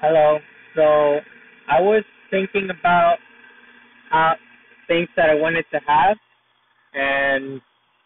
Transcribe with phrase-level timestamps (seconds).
[0.00, 0.38] Hello.
[0.74, 1.20] So
[1.68, 3.16] I was thinking about
[4.10, 4.34] how
[4.88, 6.16] things that I wanted to have
[6.94, 7.60] and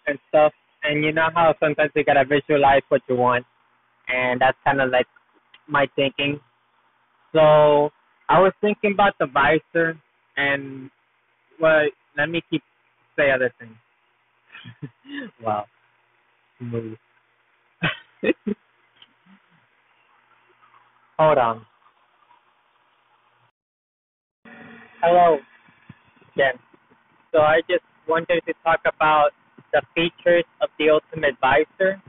[0.06, 0.52] and stuff.
[0.82, 3.44] And you know how sometimes you gotta visualize what you want,
[4.08, 5.06] and that's kind of like
[5.68, 6.40] my thinking.
[7.32, 7.90] So
[8.28, 9.98] I was thinking about the visor,
[10.36, 10.90] and
[11.60, 11.86] well,
[12.16, 12.62] let me keep
[13.16, 13.76] say other things.
[15.42, 15.66] wow,
[16.58, 16.96] smooth.
[21.18, 21.66] Hold on.
[25.00, 25.38] Hello
[26.34, 26.58] again.
[27.30, 29.30] So I just wanted to talk about
[29.72, 32.02] the features of the Ultimate Visor.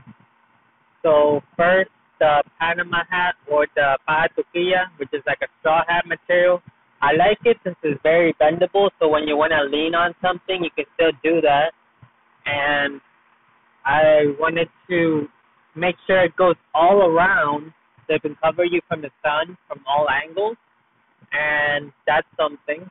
[1.00, 6.04] So first, the Panama hat or the paja toquilla, which is like a straw hat
[6.08, 6.62] material.
[7.00, 10.64] I like it since it's very bendable, so when you want to lean on something,
[10.64, 11.70] you can still do that.
[12.44, 13.00] And
[13.84, 15.28] I wanted to
[15.76, 17.72] make sure it goes all around
[18.08, 20.56] so it can cover you from the sun from all angles
[21.32, 22.88] and that's something.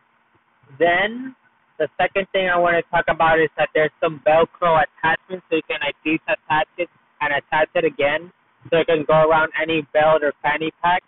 [0.77, 1.35] Then
[1.77, 5.55] the second thing I want to talk about is that there's some Velcro attachments, so
[5.55, 6.89] you can like detach it
[7.21, 8.31] and attach it again,
[8.69, 11.03] so it can go around any belt or fanny pack.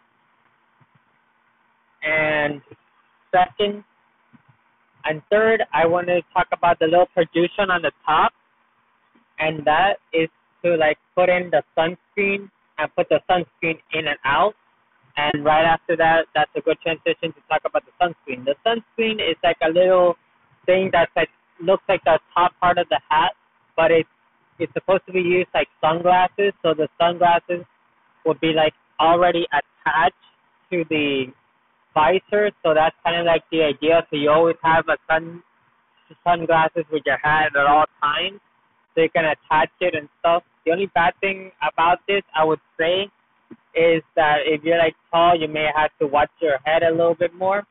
[2.04, 2.62] And
[3.32, 3.84] second
[5.06, 8.34] and third, I want to talk about the little protrusion on the top,
[9.40, 10.30] and that is
[10.64, 14.56] to like put in the sunscreen and put the sunscreen in and out
[15.18, 18.46] and right after that, that's a good transition to talk about the sunscreen.
[18.46, 20.16] The sunscreen is like a little
[20.66, 21.30] thing that's like
[21.62, 23.34] looks like the top part of the hat,
[23.76, 24.10] but it's
[24.60, 26.54] it's supposed to be used like sunglasses.
[26.62, 27.66] So the sunglasses
[28.26, 30.16] would be like already attached
[30.72, 31.26] to the
[31.94, 32.52] visor.
[32.64, 34.06] So that's kind of like the idea.
[34.10, 35.44] So you always have a sun
[36.24, 38.40] sunglasses with your hat at all times,
[38.94, 40.44] so you can attach it and stuff.
[40.66, 43.08] The only bad thing about this, I would say,
[43.82, 47.16] is that if you're like tall, you may have to watch your head a little
[47.16, 47.64] bit more.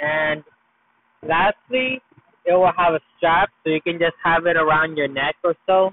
[0.00, 0.42] And
[1.22, 2.00] lastly,
[2.44, 5.54] it will have a strap, so you can just have it around your neck or
[5.66, 5.90] so,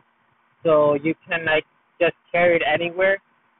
[0.63, 1.65] so you can like
[1.99, 3.17] just carry it anywhere.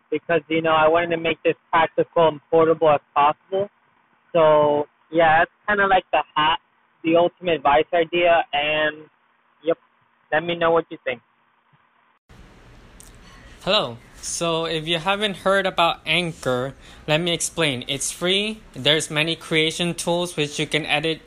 [0.09, 3.69] Because you know, I wanted to make this practical and portable as possible.
[4.33, 6.59] So yeah, that's kind of like the hat,
[7.03, 8.43] the ultimate vice idea.
[8.53, 9.05] And
[9.63, 9.77] yep,
[10.31, 11.21] let me know what you think.
[13.63, 13.97] Hello.
[14.21, 16.73] So if you haven't heard about Anchor,
[17.07, 17.85] let me explain.
[17.87, 18.61] It's free.
[18.73, 21.21] There's many creation tools which you can edit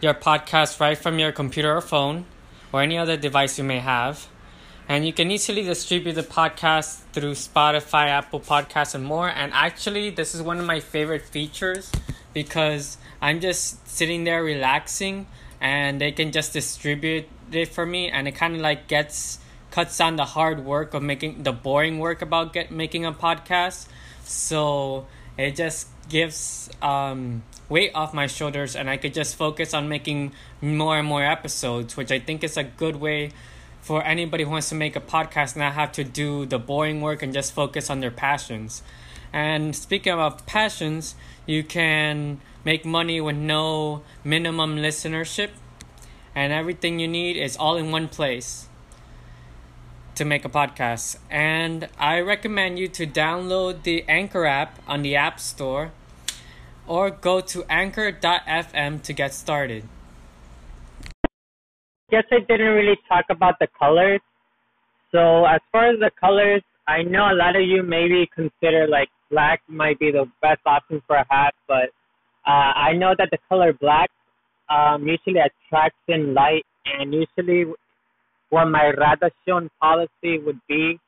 [0.00, 2.24] your podcast right from your computer or phone
[2.72, 4.26] or any other device you may have.
[4.88, 9.28] And you can easily distribute the podcast through Spotify, Apple Podcasts, and more.
[9.28, 11.92] And actually, this is one of my favorite features
[12.34, 15.28] because I'm just sitting there relaxing
[15.60, 18.08] and they can just distribute it for me.
[18.10, 19.38] And it kind of like gets
[19.70, 23.86] cuts down the hard work of making the boring work about get making a podcast.
[24.24, 25.06] So
[25.38, 30.32] it just gives um, weight off my shoulders, and I could just focus on making
[30.60, 33.30] more and more episodes, which I think is a good way
[33.80, 37.22] for anybody who wants to make a podcast not have to do the boring work
[37.22, 38.82] and just focus on their passions.
[39.32, 41.14] And speaking of passions,
[41.46, 45.50] you can make money with no minimum listenership,
[46.34, 48.66] and everything you need is all in one place
[50.20, 51.16] to make a podcast.
[51.30, 55.92] And I recommend you to download the Anchor app on the App Store
[56.86, 59.82] or go to anchor.fm to get started.
[62.10, 64.20] Guess I didn't really talk about the colors.
[65.10, 69.08] So as far as the colors, I know a lot of you maybe consider like
[69.30, 71.88] black might be the best option for a hat, but
[72.46, 74.10] uh, I know that the color black
[74.68, 77.72] um, usually attracts in light, and usually
[78.50, 80.98] what my Radeshion policy would be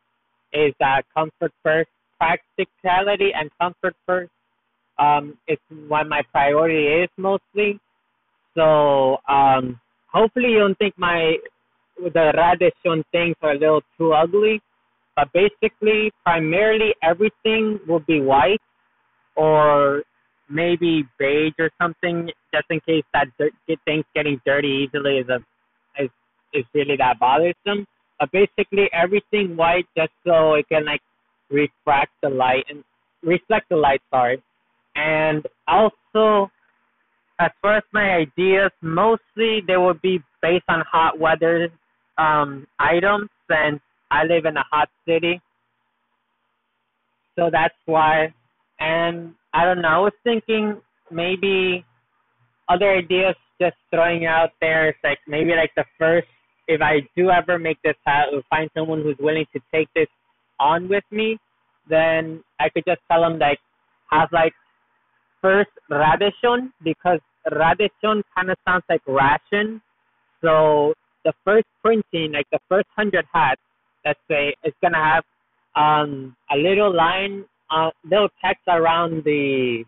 [0.53, 4.31] is uh, comfort first, practicality and comfort first.
[4.99, 7.81] Um, it's what my priority is mostly.
[8.55, 9.81] So um,
[10.13, 11.37] hopefully you don't think my
[11.99, 14.61] the Radeshion things are a little too ugly.
[15.15, 18.63] But basically, primarily everything will be white
[19.37, 20.05] or
[20.49, 23.53] maybe beige or something, just in case that dirt,
[23.85, 25.39] things getting dirty easily is a
[26.03, 26.11] is
[26.75, 27.87] really that bothersome.
[28.19, 31.03] But basically everything white just so it can like
[31.51, 32.85] refract the light and
[33.23, 34.43] reflect the light, sorry.
[34.95, 36.51] And also
[37.41, 41.69] as far as my ideas, mostly they will be based on hot weather
[42.19, 45.41] um items and I live in a hot city.
[47.37, 48.33] So that's why
[48.79, 51.85] and I don't know, I was thinking maybe
[52.69, 56.27] other ideas just throwing out there is like maybe like the first
[56.69, 60.09] if I do ever make this or find someone who's willing to take this
[60.61, 61.39] on with me,
[61.89, 63.59] then I could just tell them like
[64.11, 64.53] has like
[65.41, 67.19] first Radeshion because
[67.51, 69.83] Radeshion kind of sounds like ration.
[70.41, 70.95] So
[71.25, 73.61] the first printing, like the first hundred hats,
[74.05, 75.25] let's say, is gonna have
[75.75, 79.85] um, a little line, uh, little text around the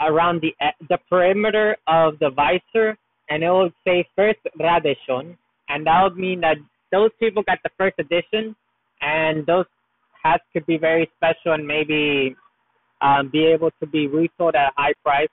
[0.00, 0.52] around the
[0.88, 2.96] the perimeter of the visor,
[3.28, 5.36] and it will say first Radeshion,
[5.70, 6.56] and that would mean that
[6.90, 8.56] those people got the first edition,
[9.00, 9.66] and those
[10.22, 12.34] hats could be very special and maybe
[13.00, 15.28] um, be able to be resold at a high price.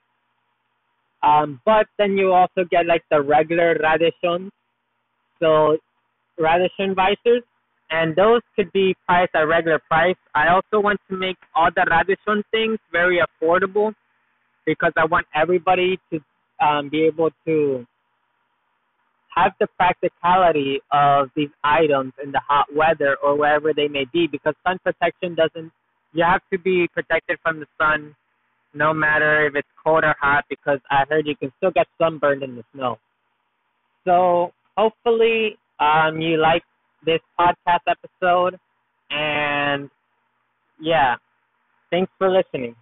[1.23, 4.49] Um, but then you also get like the regular Radeshion,
[5.39, 5.77] so
[6.39, 7.43] Radeshion visors,
[7.89, 10.15] and those could be priced at regular price.
[10.35, 13.93] I also want to make all the Radeshion things very affordable
[14.65, 16.19] because I want everybody to
[16.65, 17.85] um, be able to
[19.37, 24.27] have the practicality of these items in the hot weather or wherever they may be
[24.27, 25.71] because sun protection doesn't
[26.13, 28.15] you have to be protected from the sun
[28.73, 32.43] no matter if it's cold or hot because I heard you can still get sunburned
[32.43, 32.97] in the snow.
[34.05, 36.63] So hopefully um, you like
[37.05, 38.57] this podcast episode
[39.09, 39.89] and
[40.79, 41.15] yeah,
[41.91, 42.75] thanks for listening.